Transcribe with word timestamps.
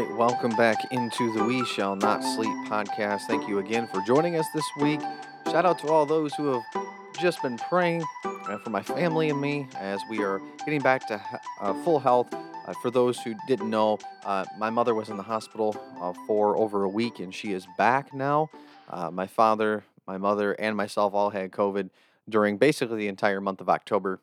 right, 0.00 0.16
welcome 0.16 0.50
back 0.56 0.76
into 0.90 1.32
the 1.34 1.44
We 1.44 1.64
Shall 1.64 1.94
Not 1.94 2.24
Sleep 2.24 2.50
podcast. 2.66 3.28
Thank 3.28 3.46
you 3.46 3.60
again 3.60 3.86
for 3.86 4.00
joining 4.00 4.34
us 4.34 4.46
this 4.52 4.64
week. 4.80 5.00
Shout 5.44 5.64
out 5.64 5.78
to 5.78 5.86
all 5.86 6.04
those 6.04 6.34
who 6.34 6.46
have 6.52 6.64
just 7.20 7.40
been 7.42 7.56
praying 7.58 8.02
uh, 8.24 8.58
for 8.58 8.70
my 8.70 8.82
family 8.82 9.30
and 9.30 9.40
me 9.40 9.68
as 9.78 10.00
we 10.10 10.20
are 10.24 10.40
getting 10.64 10.80
back 10.80 11.06
to 11.06 11.22
uh, 11.60 11.74
full 11.84 12.00
health. 12.00 12.26
Uh, 12.34 12.74
for 12.82 12.90
those 12.90 13.20
who 13.20 13.36
didn't 13.46 13.70
know, 13.70 13.96
uh, 14.24 14.44
my 14.58 14.68
mother 14.68 14.96
was 14.96 15.10
in 15.10 15.16
the 15.16 15.22
hospital 15.22 15.76
uh, 16.00 16.12
for 16.26 16.56
over 16.56 16.82
a 16.82 16.88
week 16.88 17.20
and 17.20 17.32
she 17.32 17.52
is 17.52 17.64
back 17.78 18.12
now. 18.12 18.50
My 19.12 19.28
father, 19.28 19.84
my 20.08 20.18
mother, 20.18 20.54
and 20.54 20.76
myself 20.76 21.14
all 21.14 21.30
had 21.30 21.52
COVID 21.52 21.90
during 22.28 22.58
basically 22.58 22.98
the 22.98 23.06
entire 23.08 23.40
month 23.40 23.60
of 23.60 23.68
October. 23.68 24.18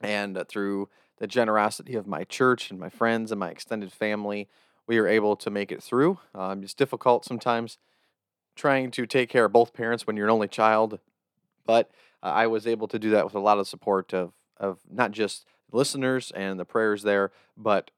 And 0.00 0.36
through 0.48 0.88
the 1.18 1.28
generosity 1.28 1.94
of 1.94 2.08
my 2.08 2.24
church 2.24 2.72
and 2.72 2.80
my 2.80 2.88
friends 2.88 3.30
and 3.30 3.38
my 3.38 3.50
extended 3.50 3.92
family, 3.92 4.48
we 4.86 5.00
were 5.00 5.08
able 5.08 5.36
to 5.36 5.50
make 5.50 5.72
it 5.72 5.82
through. 5.82 6.18
Um, 6.34 6.62
it's 6.62 6.74
difficult 6.74 7.24
sometimes 7.24 7.78
trying 8.56 8.90
to 8.92 9.06
take 9.06 9.28
care 9.28 9.46
of 9.46 9.52
both 9.52 9.72
parents 9.72 10.06
when 10.06 10.16
you're 10.16 10.26
an 10.26 10.32
only 10.32 10.48
child, 10.48 11.00
but 11.66 11.90
uh, 12.22 12.26
I 12.26 12.46
was 12.46 12.66
able 12.66 12.88
to 12.88 12.98
do 12.98 13.10
that 13.10 13.24
with 13.24 13.34
a 13.34 13.40
lot 13.40 13.58
of 13.58 13.66
support 13.66 14.12
of 14.14 14.32
of 14.58 14.78
not 14.88 15.10
just 15.10 15.46
listeners 15.72 16.30
and 16.34 16.60
the 16.60 16.64
prayers 16.64 17.02
there, 17.02 17.32
but 17.56 17.90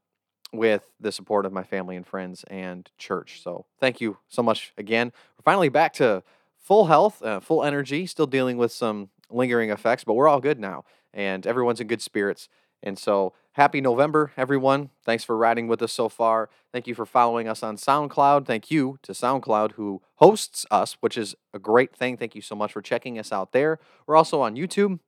with 0.53 0.91
the 0.99 1.13
support 1.13 1.45
of 1.45 1.53
my 1.53 1.63
family 1.63 1.97
and 1.97 2.07
friends 2.07 2.45
and 2.49 2.91
church. 2.97 3.43
So 3.43 3.67
thank 3.79 4.01
you 4.01 4.17
so 4.29 4.43
much 4.43 4.73
again. 4.79 5.13
We're 5.37 5.43
finally 5.43 5.69
back 5.69 5.93
to 5.95 6.23
full 6.57 6.87
health, 6.87 7.23
uh, 7.23 7.41
full 7.41 7.63
energy, 7.63 8.07
still 8.07 8.27
dealing 8.27 8.57
with 8.57 8.73
some 8.73 9.11
lingering 9.29 9.71
effects, 9.71 10.05
but 10.05 10.15
we're 10.15 10.29
all 10.29 10.41
good 10.41 10.59
now 10.59 10.85
and 11.17 11.47
everyone's 11.47 11.81
in 11.81 11.89
good 11.89 12.03
spirits. 12.03 12.49
And 12.83 12.97
so, 12.99 13.33
happy 13.57 13.81
November, 13.81 14.33
everyone. 14.37 14.91
Thanks 15.03 15.25
for 15.25 15.35
riding 15.35 15.67
with 15.67 15.81
us 15.81 15.91
so 15.91 16.11
far. 16.11 16.51
Thank 16.73 16.87
you 16.87 16.95
for 16.95 17.07
following 17.07 17.49
us 17.49 17.63
on 17.63 17.79
SoundCloud. 17.79 18.45
Thank 18.45 18.71
you 18.71 18.99
to 19.03 19.13
SoundCloud, 19.13 19.73
who 19.73 20.03
hosts 20.17 20.67
us, 20.71 20.99
which 21.01 21.17
is 21.17 21.35
a 21.55 21.59
great 21.59 21.97
thing. 21.97 22.19
Thank 22.19 22.35
you 22.35 22.43
so 22.43 22.55
much 22.55 22.73
for 22.73 22.83
checking 22.83 23.19
us 23.19 23.33
out 23.33 23.53
there. 23.53 23.79
We're 24.07 24.17
also 24.17 24.43
on 24.43 24.57
YouTube 24.57 25.01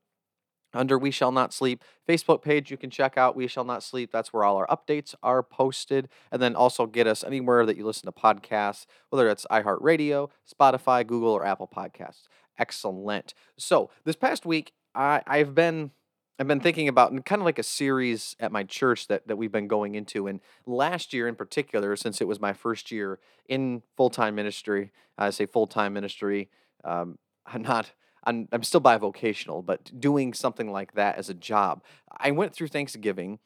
under 0.72 0.98
We 0.98 1.10
Shall 1.10 1.30
Not 1.30 1.52
Sleep. 1.52 1.84
Facebook 2.08 2.40
page, 2.40 2.70
you 2.70 2.78
can 2.78 2.88
check 2.88 3.18
out 3.18 3.36
We 3.36 3.48
Shall 3.48 3.64
Not 3.64 3.82
Sleep. 3.82 4.10
That's 4.10 4.32
where 4.32 4.44
all 4.44 4.56
our 4.56 4.66
updates 4.68 5.14
are 5.22 5.42
posted. 5.42 6.08
And 6.32 6.40
then 6.40 6.56
also 6.56 6.86
get 6.86 7.06
us 7.06 7.22
anywhere 7.22 7.66
that 7.66 7.76
you 7.76 7.84
listen 7.84 8.06
to 8.06 8.18
podcasts, 8.18 8.86
whether 9.10 9.28
it's 9.28 9.44
iHeartRadio, 9.50 10.30
Spotify, 10.50 11.06
Google, 11.06 11.32
or 11.32 11.44
Apple 11.44 11.68
Podcasts. 11.68 12.28
Excellent. 12.58 13.34
So, 13.58 13.90
this 14.04 14.16
past 14.16 14.46
week, 14.46 14.72
I, 14.94 15.22
I've 15.26 15.54
been 15.54 15.90
I've 16.38 16.46
been 16.46 16.60
thinking 16.60 16.86
about 16.86 17.12
kind 17.24 17.42
of 17.42 17.44
like 17.44 17.58
a 17.58 17.64
series 17.64 18.36
at 18.38 18.52
my 18.52 18.62
church 18.62 19.08
that, 19.08 19.26
that 19.26 19.36
we've 19.36 19.50
been 19.50 19.66
going 19.66 19.96
into. 19.96 20.28
And 20.28 20.40
last 20.66 21.12
year 21.12 21.26
in 21.26 21.34
particular, 21.34 21.96
since 21.96 22.20
it 22.20 22.28
was 22.28 22.40
my 22.40 22.52
first 22.52 22.92
year 22.92 23.18
in 23.48 23.82
full 23.96 24.08
time 24.08 24.36
ministry, 24.36 24.92
I 25.16 25.30
say 25.30 25.46
full 25.46 25.66
time 25.66 25.92
ministry. 25.92 26.48
Um, 26.84 27.18
I'm 27.46 27.62
not, 27.62 27.92
I'm, 28.24 28.46
I'm 28.52 28.62
still 28.62 28.80
bivocational, 28.80 29.64
but 29.64 29.90
doing 29.98 30.32
something 30.32 30.70
like 30.70 30.92
that 30.94 31.16
as 31.16 31.28
a 31.28 31.34
job. 31.34 31.82
I 32.16 32.30
went 32.30 32.54
through 32.54 32.68
Thanksgiving 32.68 33.38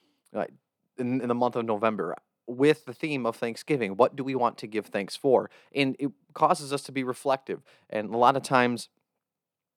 in, 0.98 1.20
in 1.20 1.29
the 1.29 1.35
month 1.35 1.57
of 1.57 1.65
November 1.65 2.17
with 2.47 2.85
the 2.85 2.93
theme 2.93 3.25
of 3.25 3.37
Thanksgiving. 3.37 3.97
What 3.97 4.17
do 4.17 4.25
we 4.25 4.35
want 4.35 4.59
to 4.59 4.67
give 4.67 4.87
thanks 4.87 5.17
for? 5.17 5.51
And 5.75 5.97
it 5.98 6.11
causes 6.35 6.73
us 6.73 6.83
to 6.83 6.93
be 6.93 7.05
reflective. 7.05 7.63
And 7.89 8.13
a 8.13 8.19
lot 8.19 8.37
of 8.37 8.43
times, 8.43 8.89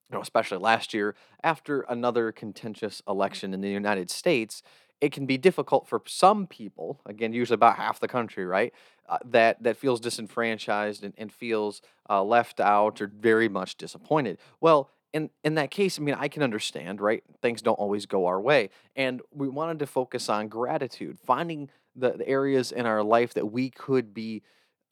you 0.10 0.16
know, 0.16 0.22
especially 0.22 0.58
last 0.58 0.94
year, 0.94 1.16
after 1.44 1.82
another 1.82 2.32
contentious 2.32 3.02
election 3.08 3.54
in 3.54 3.62
the 3.62 3.70
United 3.70 4.10
States, 4.10 4.62
it 5.02 5.12
can 5.12 5.26
be 5.26 5.38
difficult 5.38 5.88
for 5.88 6.02
some 6.08 6.48
people, 6.48 7.02
again, 7.06 7.34
usually 7.34 7.56
about 7.56 7.76
half 7.76 8.00
the 8.00 8.08
country, 8.08 8.46
right, 8.46 8.74
uh, 9.10 9.18
that, 9.26 9.62
that 9.62 9.78
feels 9.78 10.00
disenfranchised 10.00 11.04
and, 11.04 11.14
and 11.18 11.32
feels 11.32 11.82
uh, 12.10 12.24
left 12.24 12.60
out 12.60 13.02
or 13.02 13.08
very 13.08 13.50
much 13.50 13.76
disappointed. 13.76 14.38
Well, 14.62 14.90
in, 15.14 15.30
in 15.44 15.56
that 15.56 15.72
case, 15.72 16.00
I 16.00 16.02
mean, 16.02 16.16
I 16.18 16.28
can 16.28 16.44
understand, 16.44 17.02
right? 17.02 17.24
Things 17.42 17.62
don't 17.62 17.80
always 17.80 18.06
go 18.06 18.26
our 18.26 18.40
way. 18.40 18.70
And 18.96 19.22
we 19.34 19.48
wanted 19.48 19.80
to 19.80 19.88
focus 19.88 20.30
on 20.30 20.48
gratitude, 20.50 21.18
finding 21.26 21.70
the, 21.96 22.12
the 22.12 22.28
areas 22.28 22.72
in 22.72 22.86
our 22.86 23.04
life 23.04 23.34
that 23.36 23.48
we 23.48 23.70
could 23.70 24.14
be 24.14 24.44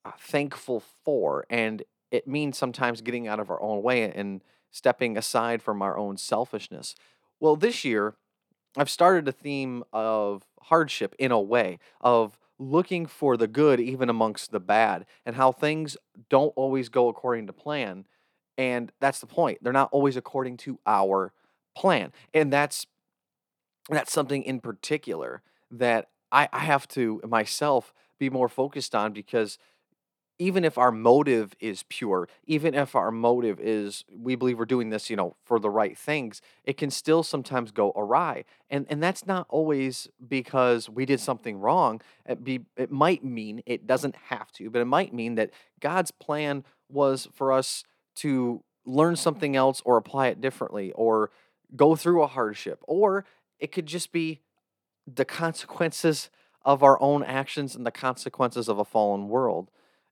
uh, 0.06 0.12
thankful 0.20 0.84
for. 1.04 1.46
And 1.50 1.84
it 2.12 2.28
means 2.28 2.58
sometimes 2.58 3.02
getting 3.02 3.28
out 3.28 3.40
of 3.40 3.50
our 3.50 3.62
own 3.62 3.82
way 3.84 4.04
and 4.12 4.42
stepping 4.74 5.16
aside 5.16 5.62
from 5.62 5.82
our 5.82 5.98
own 5.98 6.18
selfishness. 6.18 6.96
Well, 7.40 7.56
this 7.56 7.86
year, 7.86 8.16
I've 8.76 8.90
started 8.90 9.28
a 9.28 9.32
theme 9.32 9.84
of 9.94 10.44
hardship 10.64 11.16
in 11.20 11.32
a 11.32 11.40
way, 11.40 11.80
of 12.02 12.38
looking 12.58 13.06
for 13.06 13.38
the 13.38 13.48
good 13.48 13.80
even 13.80 14.10
amongst 14.10 14.52
the 14.52 14.60
bad, 14.60 15.06
and 15.26 15.36
how 15.36 15.52
things 15.52 15.96
don't 16.30 16.54
always 16.56 16.90
go 16.90 17.08
according 17.08 17.48
to 17.48 17.54
plan. 17.54 18.06
And 18.58 18.92
that's 19.00 19.20
the 19.20 19.28
point. 19.28 19.60
They're 19.62 19.72
not 19.72 19.90
always 19.92 20.18
according 20.18 20.58
to 20.58 20.80
our 20.86 21.32
plan. 21.76 22.12
And 22.34 22.52
that's 22.52 22.88
that's 23.90 24.12
something 24.14 24.44
in 24.44 24.60
particular 24.60 25.44
that 25.70 26.10
I, 26.32 26.50
I 26.52 26.60
have 26.60 26.88
to 26.90 27.22
myself 27.28 27.94
be 28.18 28.30
more 28.30 28.48
focused 28.50 28.96
on 28.96 29.12
because 29.12 29.58
even 30.40 30.66
if 30.66 30.78
our 30.78 30.92
motive 30.92 31.56
is 31.60 31.84
pure, 31.90 32.28
even 32.46 32.74
if 32.74 32.96
our 32.96 33.12
motive 33.12 33.60
is 33.60 34.04
we 34.16 34.36
believe 34.36 34.58
we're 34.58 34.66
doing 34.66 34.90
this, 34.90 35.10
you 35.10 35.16
know, 35.16 35.36
for 35.44 35.60
the 35.60 35.70
right 35.70 35.98
things, 35.98 36.42
it 36.64 36.78
can 36.78 36.90
still 36.90 37.24
sometimes 37.24 37.72
go 37.72 37.92
awry. 37.96 38.46
And 38.70 38.86
and 38.90 39.02
that's 39.02 39.26
not 39.26 39.46
always 39.50 40.08
because 40.28 40.90
we 40.90 41.06
did 41.06 41.20
something 41.20 41.60
wrong. 41.60 42.02
It 42.26 42.44
be 42.44 42.62
it 42.76 42.92
might 42.92 43.24
mean 43.24 43.62
it 43.66 43.86
doesn't 43.86 44.16
have 44.30 44.52
to, 44.54 44.70
but 44.70 44.82
it 44.82 44.86
might 44.86 45.14
mean 45.14 45.36
that 45.36 45.52
God's 45.80 46.12
plan 46.12 46.64
was 46.90 47.28
for 47.34 47.52
us 47.52 47.84
to 48.16 48.64
learn 48.86 49.16
something 49.16 49.56
else 49.56 49.82
or 49.86 49.98
apply 49.98 50.28
it 50.28 50.42
differently 50.42 50.92
or 50.94 51.32
go 51.76 51.96
through 51.96 52.22
a 52.22 52.28
hardship 52.28 52.80
or 52.84 53.26
it 53.60 53.72
could 53.72 53.86
just 53.86 54.12
be 54.12 54.42
the 55.08 55.26
consequences 55.26 56.30
of 56.66 56.84
our 56.84 57.02
own 57.02 57.24
actions 57.24 57.76
and 57.76 57.86
the 57.86 57.92
consequences 57.92 58.68
of 58.68 58.80
a 58.80 58.86
fallen 58.86 59.28
world. 59.28 59.70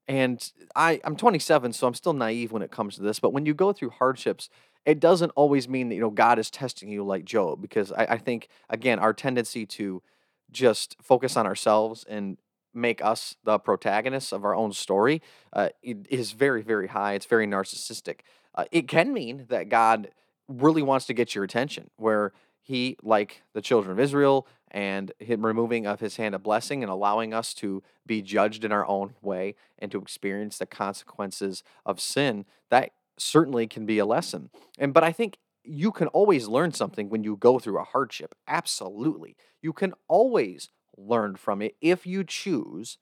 And 0.08 0.52
I, 0.74 1.00
I'm 1.04 1.16
27, 1.16 1.72
so 1.72 1.86
I'm 1.86 1.94
still 1.94 2.12
naive 2.12 2.52
when 2.52 2.62
it 2.62 2.70
comes 2.70 2.96
to 2.96 3.02
this. 3.02 3.20
But 3.20 3.32
when 3.32 3.46
you 3.46 3.54
go 3.54 3.72
through 3.72 3.90
hardships, 3.90 4.48
it 4.84 5.00
doesn't 5.00 5.30
always 5.30 5.68
mean 5.68 5.88
that 5.88 5.94
you 5.94 6.00
know 6.00 6.10
God 6.10 6.38
is 6.38 6.50
testing 6.50 6.88
you 6.88 7.04
like 7.04 7.24
Job, 7.24 7.62
because 7.62 7.92
I, 7.92 8.06
I 8.10 8.18
think 8.18 8.48
again 8.68 8.98
our 8.98 9.12
tendency 9.12 9.64
to 9.66 10.02
just 10.50 10.96
focus 11.00 11.36
on 11.36 11.46
ourselves 11.46 12.04
and 12.08 12.36
make 12.74 13.04
us 13.04 13.36
the 13.44 13.58
protagonists 13.58 14.32
of 14.32 14.44
our 14.44 14.54
own 14.54 14.72
story 14.72 15.22
uh, 15.52 15.68
is 15.82 16.32
very 16.32 16.62
very 16.62 16.88
high. 16.88 17.14
It's 17.14 17.26
very 17.26 17.46
narcissistic. 17.46 18.20
Uh, 18.54 18.64
it 18.72 18.88
can 18.88 19.12
mean 19.12 19.46
that 19.48 19.68
God 19.68 20.10
really 20.48 20.82
wants 20.82 21.06
to 21.06 21.14
get 21.14 21.34
your 21.34 21.44
attention, 21.44 21.90
where 21.96 22.32
He, 22.60 22.96
like 23.02 23.42
the 23.54 23.62
children 23.62 23.92
of 23.92 24.00
Israel, 24.00 24.46
and 24.72 25.12
him 25.18 25.44
removing 25.44 25.86
of 25.86 26.00
his 26.00 26.16
hand 26.16 26.34
a 26.34 26.38
blessing 26.38 26.82
and 26.82 26.90
allowing 26.90 27.32
us 27.32 27.54
to 27.54 27.82
be 28.06 28.22
judged 28.22 28.64
in 28.64 28.72
our 28.72 28.86
own 28.86 29.14
way 29.20 29.54
and 29.78 29.92
to 29.92 30.00
experience 30.00 30.58
the 30.58 30.66
consequences 30.66 31.62
of 31.86 32.00
sin 32.00 32.46
that 32.70 32.90
certainly 33.18 33.66
can 33.66 33.86
be 33.86 33.98
a 33.98 34.06
lesson. 34.06 34.50
And 34.78 34.92
but 34.92 35.04
i 35.04 35.12
think 35.12 35.38
you 35.62 35.92
can 35.92 36.08
always 36.08 36.48
learn 36.48 36.72
something 36.72 37.08
when 37.08 37.22
you 37.22 37.36
go 37.36 37.60
through 37.60 37.78
a 37.78 37.84
hardship 37.84 38.34
absolutely. 38.48 39.36
You 39.60 39.72
can 39.72 39.94
always 40.08 40.70
learn 40.96 41.36
from 41.36 41.62
it 41.62 41.76
if 41.80 42.06
you 42.06 42.24
choose 42.24 42.98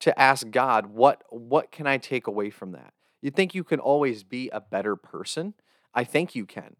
to 0.00 0.18
ask 0.18 0.50
god 0.50 0.86
what 0.86 1.22
what 1.30 1.72
can 1.72 1.86
i 1.86 1.98
take 1.98 2.26
away 2.26 2.50
from 2.50 2.72
that? 2.72 2.92
You 3.22 3.30
think 3.30 3.54
you 3.54 3.64
can 3.64 3.80
always 3.80 4.22
be 4.22 4.50
a 4.50 4.60
better 4.60 4.96
person? 4.96 5.54
I 5.94 6.04
think 6.04 6.34
you 6.34 6.46
can. 6.46 6.76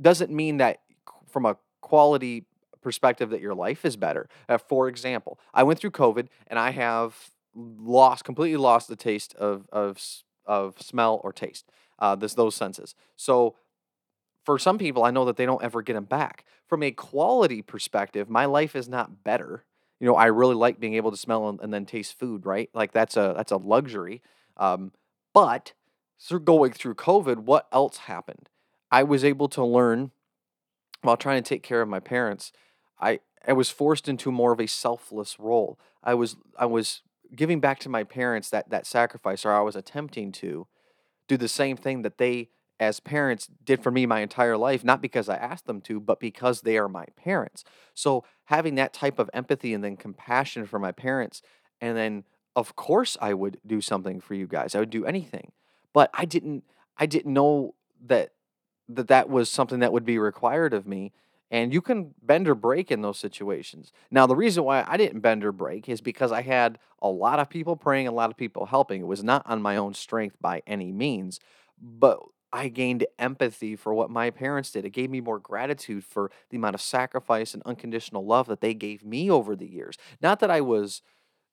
Doesn't 0.00 0.30
mean 0.30 0.56
that 0.56 0.80
from 1.28 1.46
a 1.46 1.56
quality 1.80 2.46
perspective 2.88 3.28
that 3.28 3.42
your 3.42 3.54
life 3.54 3.84
is 3.84 3.96
better. 3.98 4.30
Uh, 4.48 4.56
for 4.56 4.88
example, 4.88 5.38
I 5.52 5.62
went 5.62 5.78
through 5.78 5.90
COVID 5.90 6.28
and 6.46 6.58
I 6.58 6.70
have 6.70 7.32
lost 7.54 8.24
completely 8.24 8.56
lost 8.56 8.88
the 8.88 8.96
taste 8.96 9.34
of 9.34 9.68
of 9.70 10.00
of 10.46 10.80
smell 10.80 11.20
or 11.22 11.30
taste. 11.30 11.70
Uh, 11.98 12.14
this 12.14 12.32
those 12.32 12.54
senses. 12.54 12.94
So 13.14 13.56
for 14.42 14.58
some 14.58 14.78
people, 14.78 15.04
I 15.04 15.10
know 15.10 15.26
that 15.26 15.36
they 15.36 15.44
don't 15.44 15.62
ever 15.62 15.82
get 15.82 15.92
them 15.92 16.06
back. 16.06 16.46
From 16.66 16.82
a 16.82 16.90
quality 16.90 17.60
perspective, 17.60 18.30
my 18.30 18.46
life 18.46 18.74
is 18.74 18.88
not 18.88 19.22
better. 19.22 19.66
You 20.00 20.06
know, 20.06 20.14
I 20.14 20.26
really 20.26 20.54
like 20.54 20.80
being 20.80 20.94
able 20.94 21.10
to 21.10 21.16
smell 21.18 21.46
and, 21.50 21.60
and 21.60 21.74
then 21.74 21.84
taste 21.84 22.18
food. 22.18 22.46
Right, 22.46 22.70
like 22.72 22.92
that's 22.92 23.18
a 23.18 23.34
that's 23.36 23.52
a 23.52 23.58
luxury. 23.58 24.22
Um, 24.56 24.92
but 25.34 25.74
through 26.18 26.40
going 26.40 26.72
through 26.72 26.94
COVID, 26.94 27.40
what 27.40 27.68
else 27.70 27.98
happened? 27.98 28.48
I 28.90 29.02
was 29.02 29.24
able 29.24 29.48
to 29.50 29.62
learn 29.62 30.10
while 31.02 31.16
trying 31.16 31.42
to 31.42 31.48
take 31.48 31.62
care 31.62 31.82
of 31.82 31.88
my 31.88 32.00
parents 32.00 32.52
I 33.00 33.20
I 33.46 33.52
was 33.52 33.70
forced 33.70 34.08
into 34.08 34.32
more 34.32 34.52
of 34.52 34.60
a 34.60 34.66
selfless 34.66 35.38
role. 35.38 35.78
I 36.02 36.14
was 36.14 36.36
I 36.58 36.66
was 36.66 37.02
giving 37.34 37.60
back 37.60 37.78
to 37.80 37.88
my 37.88 38.04
parents 38.04 38.50
that 38.50 38.70
that 38.70 38.86
sacrifice, 38.86 39.44
or 39.44 39.52
I 39.52 39.60
was 39.60 39.76
attempting 39.76 40.32
to 40.32 40.66
do 41.28 41.36
the 41.36 41.48
same 41.48 41.76
thing 41.76 42.02
that 42.02 42.18
they 42.18 42.48
as 42.80 43.00
parents 43.00 43.48
did 43.64 43.82
for 43.82 43.90
me 43.90 44.06
my 44.06 44.20
entire 44.20 44.56
life, 44.56 44.84
not 44.84 45.02
because 45.02 45.28
I 45.28 45.34
asked 45.36 45.66
them 45.66 45.80
to, 45.82 45.98
but 45.98 46.20
because 46.20 46.60
they 46.60 46.78
are 46.78 46.88
my 46.88 47.06
parents. 47.16 47.64
So 47.92 48.24
having 48.44 48.76
that 48.76 48.92
type 48.92 49.18
of 49.18 49.28
empathy 49.34 49.74
and 49.74 49.82
then 49.82 49.96
compassion 49.96 50.64
for 50.64 50.78
my 50.78 50.92
parents 50.92 51.42
and 51.80 51.96
then 51.96 52.24
of 52.56 52.76
course 52.76 53.16
I 53.20 53.34
would 53.34 53.58
do 53.66 53.80
something 53.80 54.20
for 54.20 54.34
you 54.34 54.46
guys. 54.46 54.74
I 54.74 54.80
would 54.80 54.90
do 54.90 55.04
anything. 55.06 55.52
But 55.92 56.10
I 56.14 56.24
didn't 56.24 56.64
I 56.96 57.06
didn't 57.06 57.32
know 57.32 57.74
that 58.06 58.32
that 58.88 59.08
that 59.08 59.28
was 59.28 59.50
something 59.50 59.80
that 59.80 59.92
would 59.92 60.04
be 60.04 60.18
required 60.18 60.72
of 60.72 60.86
me 60.86 61.12
and 61.50 61.72
you 61.72 61.80
can 61.80 62.14
bend 62.22 62.48
or 62.48 62.54
break 62.54 62.90
in 62.90 63.02
those 63.02 63.18
situations. 63.18 63.92
Now, 64.10 64.26
the 64.26 64.36
reason 64.36 64.64
why 64.64 64.84
I 64.86 64.96
didn't 64.96 65.20
bend 65.20 65.44
or 65.44 65.52
break 65.52 65.88
is 65.88 66.00
because 66.00 66.32
I 66.32 66.42
had 66.42 66.78
a 67.00 67.08
lot 67.08 67.38
of 67.38 67.48
people 67.48 67.76
praying, 67.76 68.06
a 68.06 68.12
lot 68.12 68.30
of 68.30 68.36
people 68.36 68.66
helping. 68.66 69.00
It 69.00 69.06
was 69.06 69.24
not 69.24 69.42
on 69.46 69.62
my 69.62 69.76
own 69.76 69.94
strength 69.94 70.36
by 70.40 70.62
any 70.66 70.92
means, 70.92 71.40
but 71.80 72.20
I 72.52 72.68
gained 72.68 73.06
empathy 73.18 73.76
for 73.76 73.92
what 73.92 74.10
my 74.10 74.30
parents 74.30 74.70
did. 74.70 74.84
It 74.84 74.90
gave 74.90 75.10
me 75.10 75.20
more 75.20 75.38
gratitude 75.38 76.04
for 76.04 76.30
the 76.50 76.56
amount 76.56 76.74
of 76.74 76.80
sacrifice 76.80 77.54
and 77.54 77.62
unconditional 77.64 78.24
love 78.24 78.46
that 78.46 78.60
they 78.60 78.74
gave 78.74 79.04
me 79.04 79.30
over 79.30 79.54
the 79.54 79.70
years. 79.70 79.96
Not 80.22 80.40
that 80.40 80.50
I 80.50 80.60
was 80.60 81.02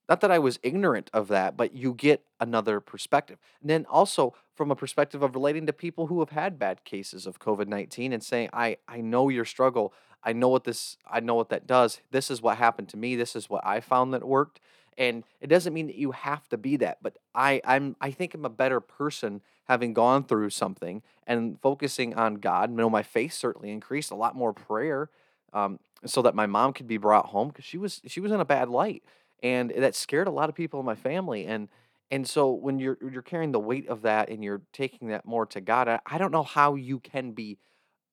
not 0.08 0.22
that 0.22 0.30
I 0.32 0.38
was 0.38 0.60
ignorant 0.62 1.10
of 1.14 1.30
that, 1.30 1.58
but 1.58 1.74
you 1.74 1.94
get 1.94 2.24
another 2.40 2.80
perspective. 2.80 3.40
And 3.62 3.70
then 3.70 3.86
also 3.90 4.36
from 4.56 4.72
a 4.72 4.76
perspective 4.76 5.22
of 5.22 5.36
relating 5.36 5.66
to 5.68 5.74
people 5.74 6.08
who 6.08 6.20
have 6.20 6.30
had 6.30 6.58
bad 6.58 6.84
cases 6.84 7.28
of 7.28 7.40
COVID-19 7.40 8.14
and 8.14 8.24
saying, 8.24 8.50
I, 8.54 8.78
I 8.88 9.02
know 9.02 9.30
your 9.30 9.46
struggle. 9.46 9.94
I 10.24 10.34
know 10.34 10.50
what 10.50 10.64
this 10.64 10.98
I 11.06 11.20
know 11.20 11.36
what 11.36 11.50
that 11.50 11.68
does. 11.68 12.02
This 12.12 12.32
is 12.32 12.42
what 12.42 12.58
happened 12.58 12.90
to 12.90 12.98
me. 12.98 13.16
This 13.16 13.36
is 13.36 13.50
what 13.50 13.66
I 13.66 13.80
found 13.80 14.14
that 14.14 14.28
worked. 14.28 14.60
And 14.98 15.24
it 15.42 15.48
doesn't 15.48 15.74
mean 15.74 15.88
that 15.88 15.98
you 15.98 16.12
have 16.12 16.48
to 16.50 16.58
be 16.58 16.78
that, 16.78 17.00
but 17.02 17.18
I, 17.36 17.62
I'm 17.66 17.96
I 18.00 18.12
think 18.12 18.34
I'm 18.34 18.46
a 18.46 18.50
better 18.50 18.80
person 18.80 19.42
having 19.66 19.94
gone 19.94 20.24
through 20.24 20.50
something 20.52 21.04
and 21.28 21.60
focusing 21.60 22.14
on 22.14 22.36
God. 22.36 22.72
You 22.72 22.78
know, 22.78 22.90
my 22.90 23.04
faith 23.04 23.34
certainly 23.34 23.72
increased, 23.72 24.10
a 24.10 24.16
lot 24.16 24.36
more 24.36 24.54
prayer, 24.54 25.10
um, 25.54 25.80
so 26.06 26.22
that 26.22 26.34
my 26.34 26.46
mom 26.46 26.72
could 26.72 26.88
be 26.88 26.98
brought 26.98 27.28
home 27.28 27.50
because 27.50 27.66
she 27.66 27.78
was 27.78 28.02
she 28.08 28.20
was 28.20 28.32
in 28.32 28.40
a 28.40 28.46
bad 28.46 28.70
light 28.70 29.04
and 29.44 29.72
that 29.72 29.96
scared 29.96 30.28
a 30.28 30.32
lot 30.32 30.50
of 30.50 30.56
people 30.56 30.80
in 30.80 30.86
my 30.86 30.96
family 30.96 31.46
and 31.46 31.68
and 32.12 32.28
so 32.28 32.52
when 32.52 32.80
you're 32.80 32.98
you're 33.02 33.22
carrying 33.22 33.52
the 33.52 33.60
weight 33.60 33.88
of 33.88 34.04
that 34.04 34.30
and 34.30 34.44
you're 34.44 34.62
taking 34.74 35.10
that 35.10 35.26
more 35.26 35.46
to 35.48 35.62
God, 35.62 35.88
I, 35.88 36.00
I 36.06 36.18
don't 36.18 36.32
know 36.32 36.44
how 36.44 36.76
you 36.76 37.00
can 37.00 37.32
be 37.32 37.58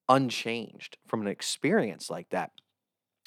unchanged 0.08 0.98
from 1.06 1.22
an 1.22 1.28
experience 1.28 2.10
like 2.10 2.30
that. 2.30 2.52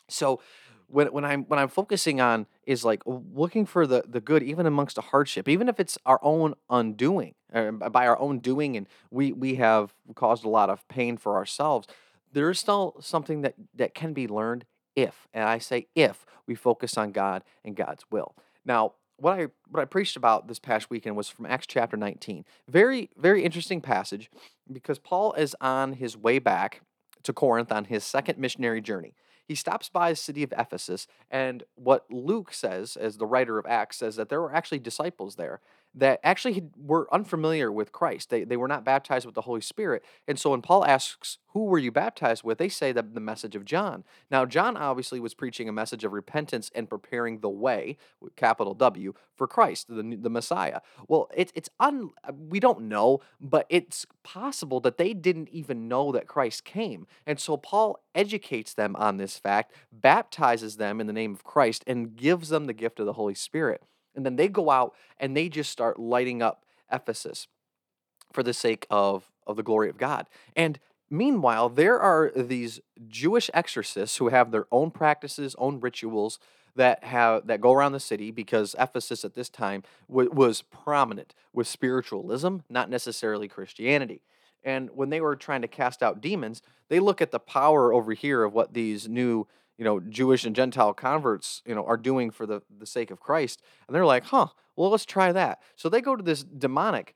So 0.10 0.42
when 0.88 1.08
when 1.08 1.26
I'm 1.26 1.44
when 1.46 1.60
I'm 1.60 1.68
focusing 1.68 2.22
on 2.22 2.48
is 2.66 2.84
like 2.84 3.02
looking 3.06 3.66
for 3.66 3.88
the 3.88 4.04
the 4.08 4.22
good 4.22 4.44
even 4.44 4.66
amongst 4.66 4.98
a 4.98 5.02
hardship, 5.02 5.48
even 5.48 5.70
if 5.70 5.80
it's 5.80 5.98
our 6.06 6.20
own 6.22 6.56
undoing, 6.70 7.36
uh, 7.54 7.72
by 7.72 8.08
our 8.08 8.20
own 8.20 8.40
doing, 8.40 8.76
and 8.78 8.88
we 9.12 9.32
we 9.32 9.56
have 9.56 9.94
caused 10.16 10.46
a 10.46 10.50
lot 10.50 10.70
of 10.70 10.88
pain 10.88 11.18
for 11.18 11.36
ourselves. 11.36 11.88
There 12.32 12.50
is 12.50 12.60
still 12.60 12.96
something 13.00 13.42
that 13.42 13.56
that 13.76 13.94
can 13.94 14.14
be 14.14 14.28
learned 14.28 14.66
if, 14.96 15.28
and 15.34 15.44
I 15.48 15.58
say 15.58 15.88
if, 15.96 16.26
we 16.48 16.56
focus 16.56 16.98
on 16.98 17.12
God 17.12 17.44
and 17.64 17.76
God's 17.76 18.04
will. 18.10 18.36
Now, 18.66 18.94
what 19.18 19.40
I 19.40 19.48
what 19.70 19.82
I 19.82 19.86
preached 19.86 20.16
about 20.16 20.48
this 20.48 20.60
past 20.60 20.90
weekend 20.90 21.16
was 21.16 21.30
from 21.30 21.46
Acts 21.46 21.68
chapter 21.68 21.98
19. 21.98 22.46
Very 22.70 23.10
very 23.18 23.44
interesting 23.44 23.82
passage 23.82 24.30
because 24.72 25.00
Paul 25.00 25.34
is 25.34 25.56
on 25.62 25.94
his 25.94 26.18
way 26.18 26.40
back 26.40 26.82
to 27.24 27.34
Corinth 27.34 27.72
on 27.72 27.86
his 27.86 28.04
second 28.04 28.38
missionary 28.38 28.82
journey. 28.82 29.16
He 29.48 29.56
stops 29.56 29.90
by 29.90 30.12
the 30.12 30.16
city 30.16 30.42
of 30.42 30.54
Ephesus, 30.58 31.06
and 31.30 31.64
what 31.76 32.06
Luke 32.10 32.52
says, 32.52 32.98
as 32.98 33.18
the 33.18 33.28
writer 33.28 33.60
of 33.60 33.68
Acts, 33.68 33.98
says 33.98 34.16
that 34.16 34.30
there 34.30 34.42
were 34.42 34.54
actually 34.54 34.80
disciples 34.80 35.36
there 35.36 35.62
that 35.96 36.20
actually 36.24 36.64
were 36.78 37.08
unfamiliar 37.14 37.72
with 37.72 37.94
Christ. 37.94 38.30
They, 38.30 38.44
they 38.44 38.58
were 38.58 38.68
not 38.68 38.84
baptized 38.84 39.26
with 39.26 39.34
the 39.34 39.42
Holy 39.42 39.62
Spirit. 39.62 40.04
And 40.28 40.38
so 40.38 40.50
when 40.50 40.62
Paul 40.62 40.86
asks, 40.86 41.38
Who 41.54 41.66
were 41.66 41.80
you 41.80 41.92
baptized 41.92 42.44
with? 42.44 42.58
they 42.58 42.70
say 42.70 42.92
that 42.92 43.16
the 43.16 43.22
message 43.22 43.56
of 43.56 43.64
John. 43.64 44.04
Now, 44.30 44.46
John 44.46 44.76
obviously 44.76 45.22
was 45.22 45.34
preaching 45.34 45.70
a 45.70 45.74
message 45.74 46.04
of 46.04 46.12
repentance 46.12 46.70
and 46.76 46.90
preparing 46.90 47.40
the 47.40 47.50
way, 47.50 47.98
capital 48.36 48.74
W, 48.74 49.14
for 49.36 49.48
Christ, 49.48 49.88
the, 49.88 50.18
the 50.20 50.30
Messiah. 50.30 50.82
Well, 51.08 51.30
it, 51.34 51.52
it's 51.56 51.70
un, 51.80 52.12
uh, 52.28 52.34
we 52.34 52.60
don't 52.60 52.82
know, 52.82 53.22
but 53.40 53.66
it's 53.70 54.06
possible 54.24 54.82
that 54.82 54.98
they 54.98 55.14
didn't 55.14 55.50
even 55.50 55.88
know 55.88 56.12
that 56.12 56.28
Christ 56.28 56.66
came. 56.66 57.08
And 57.26 57.40
so 57.40 57.56
Paul 57.56 58.00
educates 58.14 58.74
them 58.74 58.96
on 58.98 59.18
this 59.18 59.38
fact, 59.38 59.74
baptizes 59.94 60.76
them 60.76 61.00
in 61.00 61.08
the 61.08 61.14
name 61.14 61.34
of 61.34 61.46
Christ, 61.46 61.84
and 61.88 62.16
gives 62.18 62.50
them 62.50 62.66
the 62.66 62.74
gift 62.74 63.00
of 63.00 63.06
the 63.06 63.14
Holy 63.14 63.36
Spirit. 63.36 63.82
And 64.16 64.26
then 64.26 64.36
they 64.36 64.48
go 64.48 64.70
out 64.70 64.96
and 65.20 65.36
they 65.36 65.50
just 65.50 65.72
start 65.72 66.00
lighting 66.00 66.42
up 66.42 66.64
Ephesus 66.92 67.48
for 68.32 68.44
the 68.44 68.54
sake 68.54 68.86
of, 68.90 69.32
of 69.48 69.56
the 69.56 69.64
glory 69.64 69.90
of 69.90 69.98
God. 69.98 70.28
And 70.56 70.80
meanwhile, 71.10 71.70
there 71.70 72.00
are 72.00 72.32
these 72.36 72.80
Jewish 73.08 73.50
exorcists 73.54 74.18
who 74.18 74.30
have 74.30 74.52
their 74.52 74.68
own 74.72 74.92
practices, 74.92 75.56
own 75.58 75.80
rituals 75.80 76.40
that 76.76 77.04
have 77.06 77.48
that 77.48 77.62
go 77.62 77.72
around 77.72 77.94
the 77.94 78.00
city 78.00 78.32
because 78.32 78.76
Ephesus 78.78 79.24
at 79.24 79.34
this 79.34 79.50
time 79.50 79.84
w- 80.10 80.30
was 80.32 80.62
prominent 80.62 81.34
with 81.54 81.68
spiritualism, 81.68 82.58
not 82.70 82.90
necessarily 82.90 83.48
Christianity. 83.48 84.22
And 84.64 84.90
when 84.94 85.10
they 85.10 85.22
were 85.22 85.36
trying 85.36 85.62
to 85.62 85.68
cast 85.68 86.04
out 86.04 86.22
demons, 86.22 86.62
they 86.90 87.00
look 87.00 87.22
at 87.22 87.32
the 87.32 87.40
power 87.40 87.94
over 87.94 88.14
here 88.14 88.44
of 88.44 88.54
what 88.54 88.74
these 88.74 89.08
new 89.08 89.48
you 89.78 89.86
know 89.86 90.00
Jewish 90.00 90.46
and 90.46 90.56
Gentile 90.56 90.94
converts 90.94 91.62
you 91.66 91.76
know 91.76 91.86
are 91.86 91.98
doing 91.98 92.32
for 92.32 92.46
the 92.46 92.62
the 92.78 92.86
sake 92.86 93.12
of 93.12 93.20
Christ, 93.20 93.62
and 93.88 93.96
they're 93.96 94.06
like, 94.06 94.26
huh, 94.26 94.48
well 94.76 94.90
let's 94.90 95.06
try 95.06 95.32
that. 95.32 95.62
So 95.76 95.90
they 95.90 96.02
go 96.02 96.16
to 96.16 96.24
this 96.24 96.44
demonic, 96.44 97.16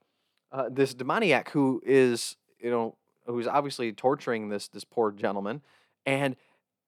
uh, 0.51 0.69
this 0.69 0.94
demoniac 0.94 1.50
who 1.51 1.81
is 1.85 2.35
you 2.59 2.69
know 2.69 2.95
who's 3.25 3.47
obviously 3.47 3.91
torturing 3.94 4.50
this 4.50 4.67
this 4.67 4.83
poor 4.83 5.11
gentleman, 5.11 5.61
and 6.06 6.35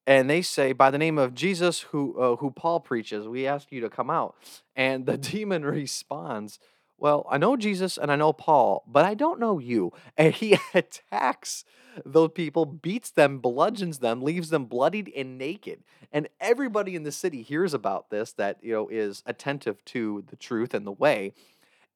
and 0.08 0.30
they 0.30 0.42
say 0.42 0.74
by 0.74 0.92
the 0.92 0.98
name 0.98 1.18
of 1.18 1.34
Jesus 1.34 1.82
who 1.82 2.20
uh, 2.20 2.36
who 2.38 2.52
Paul 2.52 2.80
preaches, 2.80 3.28
we 3.28 3.48
ask 3.48 3.72
you 3.72 3.82
to 3.82 3.90
come 3.90 4.10
out, 4.10 4.36
and 4.76 5.06
the 5.06 5.18
demon 5.18 5.64
responds. 5.66 6.60
Well, 7.02 7.26
I 7.32 7.40
know 7.40 7.58
Jesus 7.58 7.98
and 7.98 8.12
I 8.12 8.16
know 8.16 8.32
Paul, 8.32 8.84
but 8.88 9.06
I 9.06 9.16
don't 9.16 9.40
know 9.40 9.58
you. 9.58 9.92
And 10.18 10.36
he 10.36 10.58
attacks 10.76 11.66
those 12.06 12.30
people, 12.36 12.66
beats 12.66 13.10
them, 13.10 13.40
bludgeons 13.40 13.98
them, 13.98 14.22
leaves 14.22 14.50
them 14.50 14.66
bloodied 14.66 15.12
and 15.16 15.38
naked. 15.38 15.84
And 16.14 16.30
everybody 16.40 16.96
in 16.96 17.02
the 17.02 17.12
city 17.12 17.42
hears 17.42 17.74
about 17.74 18.12
this 18.12 18.34
that, 18.34 18.60
you 18.62 18.74
know, 18.74 18.88
is 18.88 19.24
attentive 19.26 19.84
to 19.86 20.24
the 20.30 20.36
truth 20.36 20.76
and 20.76 20.86
the 20.86 20.92
way. 20.92 21.34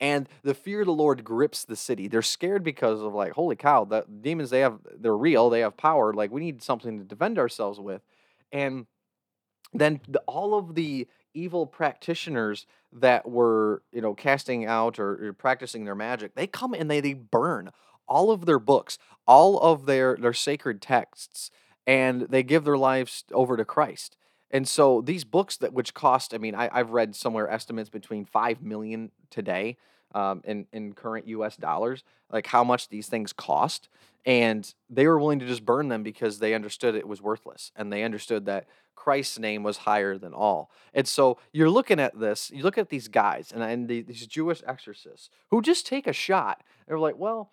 And 0.02 0.28
the 0.42 0.56
fear 0.56 0.82
of 0.82 0.88
the 0.88 0.92
Lord 0.94 1.24
grips 1.24 1.64
the 1.64 1.76
city. 1.76 2.08
They're 2.08 2.24
scared 2.24 2.64
because 2.64 3.00
of 3.02 3.14
like, 3.14 3.34
holy 3.34 3.56
cow, 3.56 3.86
the 3.86 4.06
demons 4.22 4.50
they 4.50 4.62
have 4.62 4.80
they're 4.98 5.16
real, 5.16 5.52
they 5.52 5.60
have 5.60 5.78
power. 5.78 6.14
Like 6.14 6.32
we 6.32 6.42
need 6.42 6.64
something 6.64 6.98
to 6.98 7.06
defend 7.06 7.38
ourselves 7.38 7.80
with. 7.80 8.02
And 8.52 8.88
then 9.72 10.02
the, 10.08 10.20
all 10.22 10.58
of 10.58 10.74
the 10.74 11.08
evil 11.36 11.68
practitioners 11.68 12.66
that 12.96 13.30
were, 13.30 13.84
you 13.92 14.02
know, 14.02 14.14
casting 14.14 14.66
out 14.66 15.00
or, 15.00 15.28
or 15.28 15.34
practicing 15.34 15.86
their 15.86 15.96
magic, 15.96 16.36
they 16.36 16.48
come 16.48 16.74
and 16.74 16.90
they 16.90 17.00
they 17.02 17.14
burn 17.14 17.72
all 18.08 18.32
of 18.32 18.46
their 18.46 18.60
books, 18.60 18.98
all 19.28 19.60
of 19.60 19.86
their 19.86 20.16
their 20.16 20.34
sacred 20.34 20.82
texts, 20.82 21.52
and 21.86 22.22
they 22.24 22.44
give 22.44 22.64
their 22.64 22.78
lives 22.78 23.26
over 23.32 23.58
to 23.58 23.66
Christ. 23.66 24.18
And 24.52 24.68
so 24.68 25.02
these 25.02 25.26
books 25.26 25.58
that 25.58 25.74
which 25.74 25.94
cost, 25.94 26.34
I 26.34 26.38
mean, 26.38 26.56
I, 26.56 26.70
I've 26.72 26.92
read 26.92 27.16
somewhere 27.16 27.50
estimates 27.50 27.90
between 27.90 28.26
five 28.26 28.62
million 28.62 29.12
today 29.30 29.78
um, 30.16 30.42
in 30.46 30.66
in 30.74 30.94
current 30.94 31.28
U.S. 31.28 31.58
dollars, 31.58 32.04
like 32.32 32.48
how 32.48 32.64
much 32.64 32.90
these 32.90 33.08
things 33.08 33.34
cost, 33.34 33.90
and 34.26 34.74
they 34.90 35.06
were 35.06 35.20
willing 35.20 35.40
to 35.40 35.46
just 35.46 35.66
burn 35.66 35.90
them 35.90 36.02
because 36.02 36.40
they 36.40 36.56
understood 36.56 36.96
it 36.96 37.08
was 37.08 37.22
worthless, 37.22 37.72
and 37.76 37.94
they 37.94 38.04
understood 38.04 38.46
that 38.46 38.66
Christ's 38.96 39.38
name 39.38 39.62
was 39.62 39.78
higher 39.78 40.18
than 40.18 40.34
all. 40.34 40.72
And 40.94 41.08
so 41.08 41.38
you're 41.52 41.70
looking 41.70 42.00
at 42.00 42.18
this, 42.20 42.50
you 42.52 42.64
look 42.64 42.78
at 42.78 42.90
these 42.90 43.08
guys 43.08 43.52
and, 43.54 43.62
and 43.62 43.88
the, 43.88 44.02
these 44.02 44.26
Jewish 44.26 44.64
exorcists 44.66 45.30
who 45.52 45.62
just 45.62 45.86
take 45.86 46.08
a 46.08 46.14
shot. 46.14 46.64
They're 46.88 46.98
like, 46.98 47.18
well, 47.18 47.52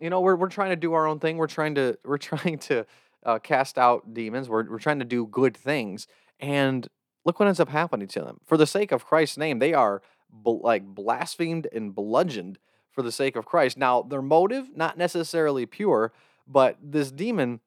you 0.00 0.10
know, 0.10 0.20
we're 0.20 0.36
we're 0.36 0.48
trying 0.48 0.70
to 0.70 0.76
do 0.76 0.92
our 0.94 1.06
own 1.06 1.20
thing. 1.20 1.36
We're 1.36 1.46
trying 1.46 1.76
to 1.76 1.96
we're 2.04 2.18
trying 2.32 2.58
to 2.58 2.84
uh, 3.24 3.38
cast 3.38 3.78
out 3.78 4.12
demons. 4.12 4.48
We're 4.48 4.68
we're 4.68 4.78
trying 4.78 4.98
to 4.98 5.04
do 5.04 5.26
good 5.26 5.56
things. 5.56 6.06
And 6.40 6.88
look 7.24 7.38
what 7.38 7.46
ends 7.46 7.60
up 7.60 7.68
happening 7.68 8.08
to 8.08 8.20
them. 8.20 8.40
For 8.44 8.56
the 8.56 8.66
sake 8.66 8.92
of 8.92 9.06
Christ's 9.06 9.38
name, 9.38 9.58
they 9.58 9.74
are 9.74 10.02
like 10.44 10.84
blasphemed 10.84 11.66
and 11.72 11.94
bludgeoned 11.94 12.58
for 12.90 13.02
the 13.02 13.12
sake 13.12 13.36
of 13.36 13.46
Christ. 13.46 13.76
Now, 13.76 14.02
their 14.02 14.22
motive 14.22 14.76
not 14.76 14.98
necessarily 14.98 15.66
pure, 15.66 16.12
but 16.46 16.76
this 16.82 17.10
demon, 17.10 17.60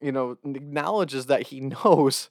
you 0.00 0.12
know, 0.12 0.36
acknowledges 0.44 1.26
that 1.26 1.48
he 1.48 1.60
knows 1.84 2.30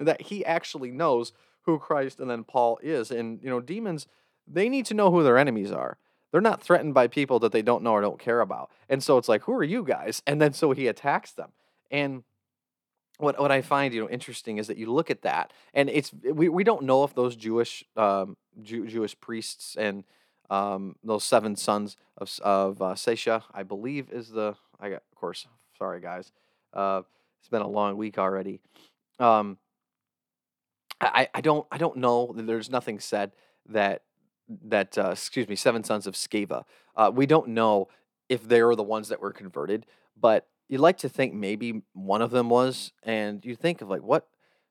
that 0.00 0.22
he 0.22 0.44
actually 0.44 0.92
knows 0.92 1.32
who 1.62 1.78
Christ 1.78 2.20
and 2.20 2.30
then 2.30 2.44
Paul 2.44 2.78
is. 2.82 3.10
And 3.10 3.42
you 3.42 3.50
know, 3.50 3.60
demons 3.60 4.06
they 4.50 4.70
need 4.70 4.86
to 4.86 4.94
know 4.94 5.10
who 5.10 5.22
their 5.22 5.36
enemies 5.36 5.70
are 5.70 5.98
they're 6.30 6.40
not 6.40 6.62
threatened 6.62 6.94
by 6.94 7.06
people 7.06 7.38
that 7.40 7.52
they 7.52 7.62
don't 7.62 7.82
know 7.82 7.92
or 7.92 8.00
don't 8.00 8.18
care 8.18 8.40
about. 8.40 8.70
And 8.88 9.02
so 9.02 9.16
it's 9.18 9.28
like, 9.28 9.44
who 9.44 9.52
are 9.54 9.64
you 9.64 9.82
guys? 9.82 10.22
And 10.26 10.40
then 10.40 10.52
so 10.52 10.72
he 10.72 10.86
attacks 10.86 11.32
them. 11.32 11.52
And 11.90 12.22
what 13.18 13.38
what 13.38 13.52
I 13.52 13.60
find 13.60 13.92
you 13.92 14.00
know 14.00 14.08
interesting 14.08 14.58
is 14.58 14.68
that 14.68 14.78
you 14.78 14.90
look 14.90 15.10
at 15.10 15.22
that, 15.22 15.52
and 15.74 15.90
it's 15.90 16.12
we, 16.12 16.48
we 16.48 16.64
don't 16.64 16.84
know 16.84 17.04
if 17.04 17.14
those 17.14 17.36
Jewish 17.36 17.84
um, 17.96 18.36
Jew, 18.62 18.86
Jewish 18.86 19.18
priests 19.20 19.76
and 19.76 20.04
um, 20.50 20.96
those 21.04 21.24
seven 21.24 21.56
sons 21.56 21.96
of 22.16 22.30
of 22.42 22.80
uh, 22.80 22.94
Sesha, 22.94 23.42
I 23.52 23.64
believe, 23.64 24.10
is 24.10 24.30
the 24.30 24.54
I 24.80 24.90
got 24.90 25.02
of 25.10 25.18
course. 25.18 25.46
Sorry 25.76 26.00
guys, 26.00 26.32
uh, 26.72 27.02
it's 27.40 27.48
been 27.48 27.62
a 27.62 27.68
long 27.68 27.96
week 27.96 28.18
already. 28.18 28.60
Um, 29.18 29.58
I, 31.00 31.28
I 31.34 31.40
don't 31.40 31.66
I 31.70 31.78
don't 31.78 31.96
know. 31.96 32.32
There's 32.34 32.70
nothing 32.70 32.98
said 33.00 33.32
that 33.68 34.02
that 34.64 34.96
uh, 34.96 35.10
excuse 35.12 35.48
me, 35.48 35.56
seven 35.56 35.84
sons 35.84 36.06
of 36.06 36.14
Sceva. 36.14 36.64
Uh, 36.96 37.10
we 37.14 37.26
don't 37.26 37.48
know 37.48 37.88
if 38.28 38.46
they 38.46 38.62
were 38.62 38.76
the 38.76 38.82
ones 38.82 39.08
that 39.08 39.20
were 39.20 39.32
converted, 39.32 39.86
but 40.20 40.46
you'd 40.68 40.80
like 40.80 40.98
to 40.98 41.08
think 41.08 41.34
maybe 41.34 41.82
one 41.92 42.22
of 42.22 42.30
them 42.30 42.48
was, 42.48 42.92
and 43.02 43.44
you 43.44 43.56
think 43.56 43.80
of 43.80 43.88
like 43.88 44.02
what 44.02 44.28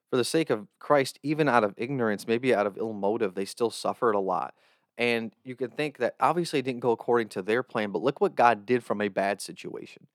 for 0.09 0.17
the 0.17 0.23
sake 0.23 0.49
of 0.49 0.67
Christ, 0.79 1.19
even 1.21 1.49
out 1.49 1.63
of 1.63 1.73
ignorance, 1.77 2.27
maybe 2.27 2.55
out 2.55 2.65
of 2.65 2.77
ill 2.77 2.93
motive, 2.93 3.35
they 3.35 3.45
still 3.45 3.69
suffered 3.69 4.13
a 4.13 4.19
lot. 4.19 4.53
And 4.97 5.33
you 5.43 5.55
can 5.55 5.69
think 5.69 5.97
that 5.97 6.15
obviously 6.19 6.59
it 6.59 6.65
didn't 6.65 6.79
go 6.79 6.91
according 6.91 7.29
to 7.29 7.41
their 7.41 7.61
plan, 7.61 7.91
but 7.91 8.01
look 8.01 8.21
what 8.21 8.35
God 8.35 8.65
did 8.65 8.83
from 8.83 9.01
a 9.01 9.09
bad 9.09 9.41
situation. 9.41 10.07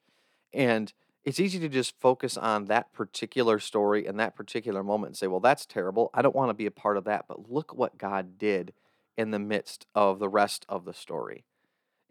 And 0.52 0.92
it's 1.24 1.38
easy 1.38 1.58
to 1.60 1.68
just 1.68 1.94
focus 2.00 2.36
on 2.36 2.64
that 2.64 2.92
particular 2.92 3.58
story 3.58 4.06
and 4.06 4.18
that 4.18 4.34
particular 4.34 4.82
moment 4.82 5.10
and 5.10 5.16
say, 5.16 5.28
well, 5.28 5.40
that's 5.40 5.66
terrible. 5.66 6.10
I 6.12 6.22
don't 6.22 6.34
want 6.34 6.50
to 6.50 6.54
be 6.54 6.66
a 6.66 6.72
part 6.72 6.96
of 6.96 7.04
that. 7.04 7.26
But 7.28 7.50
look 7.50 7.74
what 7.74 7.96
God 7.96 8.38
did 8.38 8.72
in 9.16 9.30
the 9.30 9.38
midst 9.38 9.86
of 9.94 10.18
the 10.18 10.28
rest 10.28 10.64
of 10.68 10.84
the 10.84 10.94
story. 10.94 11.44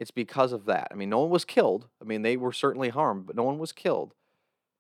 It's 0.02 0.10
because 0.10 0.52
of 0.52 0.66
that. 0.66 0.88
I 0.90 0.96
mean, 0.96 1.12
no 1.12 1.20
one 1.20 1.30
was 1.30 1.46
killed. 1.46 1.88
I 2.02 2.06
mean, 2.06 2.24
they 2.24 2.36
were 2.36 2.52
certainly 2.52 2.90
harmed, 2.90 3.28
but 3.28 3.36
no 3.36 3.44
one 3.44 3.60
was 3.60 3.72
killed. 3.72 4.16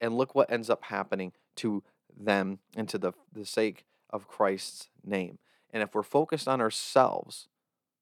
And 0.01 0.18
look 0.18 0.34
what 0.34 0.51
ends 0.51 0.68
up 0.68 0.86
happening 0.86 1.34
to 1.58 1.84
them 2.20 2.58
and 2.75 2.90
to 2.90 2.98
the, 2.98 3.12
the 3.32 3.46
sake 3.46 3.86
of 4.10 4.28
Christ's 4.28 4.90
name. 5.06 5.38
And 5.70 5.84
if 5.84 5.94
we're 5.94 6.01
focused 6.01 6.48
on 6.48 6.60
ourselves, 6.60 7.50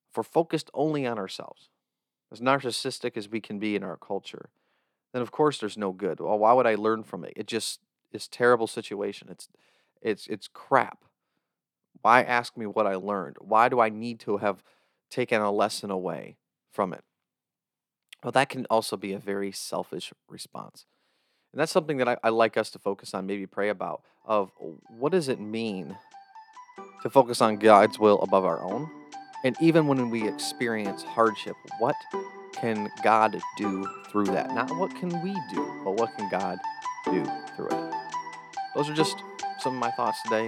if 0.10 0.16
we're 0.16 0.24
focused 0.24 0.70
only 0.74 1.06
on 1.06 1.20
ourselves, 1.20 1.68
as 2.32 2.40
narcissistic 2.40 3.18
as 3.18 3.28
we 3.28 3.42
can 3.42 3.60
be 3.60 3.76
in 3.76 3.84
our 3.84 3.98
culture, 3.98 4.50
then 5.12 5.22
of 5.22 5.30
course 5.30 5.60
there's 5.60 5.78
no 5.78 5.92
good. 5.92 6.22
Well, 6.22 6.40
why 6.40 6.54
would 6.54 6.68
I 6.68 6.76
learn 6.76 7.04
from 7.04 7.26
it? 7.26 7.34
It 7.36 7.48
just 7.48 7.82
is 8.14 8.30
terrible 8.30 8.68
situation. 8.68 9.28
It's 9.30 9.50
it's 10.02 10.26
it's 10.28 10.48
crap. 10.48 11.04
Why 12.02 12.22
ask 12.24 12.56
me 12.56 12.66
what 12.66 12.88
I 12.88 12.96
learned? 12.96 13.36
Why 13.42 13.68
do 13.68 13.82
I 13.82 13.90
need 13.90 14.22
to 14.22 14.38
have 14.38 14.64
taken 15.10 15.42
a 15.42 15.52
lesson 15.52 15.92
away 15.92 16.38
from 16.72 16.94
it? 16.94 17.04
Well, 18.24 18.32
that 18.34 18.50
can 18.50 18.66
also 18.70 18.98
be 18.98 19.14
a 19.14 19.20
very 19.20 19.52
selfish 19.52 20.14
response. 20.28 20.86
And 21.54 21.60
that's 21.60 21.72
something 21.72 21.98
that 21.98 22.08
I, 22.08 22.18
I 22.24 22.30
like 22.30 22.58
us 22.58 22.70
to 22.72 22.80
focus 22.80 23.14
on, 23.14 23.26
maybe 23.26 23.48
pray 23.48 23.70
about 23.70 24.04
of 24.26 24.52
what 24.90 25.12
does 25.12 25.28
it 25.28 25.40
mean 25.40 25.98
to 27.02 27.10
focus 27.10 27.42
on 27.42 27.58
God's 27.58 27.98
will 27.98 28.22
above 28.22 28.46
our 28.46 28.62
own? 28.62 28.90
And 29.44 29.56
even 29.62 29.88
when 29.88 30.10
we 30.10 30.28
experience 30.28 31.02
hardship, 31.02 31.56
what 31.80 31.96
can 32.54 32.90
God 33.04 33.40
do 33.58 33.90
through 34.10 34.26
that? 34.26 34.54
Not 34.54 34.70
what 34.78 34.94
can 34.96 35.10
we 35.24 35.34
do, 35.52 35.82
but 35.84 35.92
what 35.92 36.16
can 36.18 36.30
God 36.30 36.60
do 37.06 37.24
through 37.56 37.70
it? 37.70 37.94
Those 38.76 38.90
are 38.90 38.94
just 38.94 39.16
some 39.60 39.76
of 39.76 39.80
my 39.80 39.92
thoughts 39.92 40.22
today. 40.24 40.48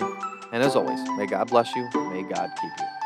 And 0.51 0.61
as 0.61 0.75
always, 0.75 0.99
may 1.17 1.25
God 1.25 1.49
bless 1.49 1.73
you. 1.75 1.89
May 1.95 2.23
God 2.23 2.51
keep 2.61 2.71
you. 2.77 3.00